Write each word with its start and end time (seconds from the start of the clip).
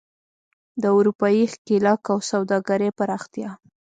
د 0.81 0.83
اروپايي 0.97 1.45
ښکېلاک 1.53 2.03
او 2.13 2.19
سوداګرۍ 2.31 2.89
پراختیا. 2.99 3.49